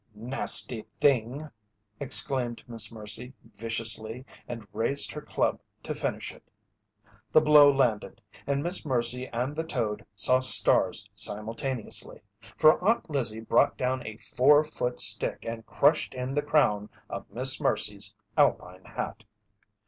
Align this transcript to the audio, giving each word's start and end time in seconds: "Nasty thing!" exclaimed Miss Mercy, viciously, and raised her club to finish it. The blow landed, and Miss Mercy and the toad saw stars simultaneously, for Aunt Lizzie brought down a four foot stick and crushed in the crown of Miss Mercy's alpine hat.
"Nasty 0.15 0.83
thing!" 0.99 1.47
exclaimed 1.99 2.63
Miss 2.67 2.91
Mercy, 2.91 3.33
viciously, 3.55 4.25
and 4.47 4.65
raised 4.73 5.11
her 5.11 5.21
club 5.21 5.59
to 5.83 5.93
finish 5.93 6.33
it. 6.33 6.41
The 7.31 7.39
blow 7.41 7.71
landed, 7.71 8.19
and 8.47 8.63
Miss 8.63 8.83
Mercy 8.83 9.27
and 9.27 9.55
the 9.55 9.63
toad 9.63 10.03
saw 10.15 10.39
stars 10.39 11.07
simultaneously, 11.13 12.19
for 12.57 12.83
Aunt 12.83 13.11
Lizzie 13.11 13.41
brought 13.41 13.77
down 13.77 14.03
a 14.07 14.17
four 14.17 14.63
foot 14.63 14.99
stick 14.99 15.45
and 15.47 15.67
crushed 15.67 16.15
in 16.15 16.33
the 16.33 16.41
crown 16.41 16.89
of 17.07 17.29
Miss 17.29 17.61
Mercy's 17.61 18.15
alpine 18.35 18.85
hat. 18.85 19.23